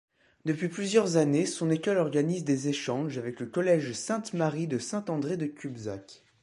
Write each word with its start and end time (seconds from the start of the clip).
Depuis 0.45 0.67
plusieurs 0.67 1.17
années 1.17 1.45
son 1.45 1.69
école 1.69 1.97
organise 1.99 2.43
des 2.43 2.69
échanges 2.69 3.19
avec 3.19 3.39
le 3.39 3.45
collège 3.45 3.93
sainte-Marie 3.93 4.65
de 4.65 4.79
Saint-André-de-Cubzac. 4.79 6.23